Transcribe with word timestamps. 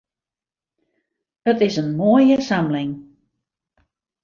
It 1.51 1.61
is 1.65 1.77
in 1.81 1.89
moaie 1.99 2.37
samling. 2.47 2.91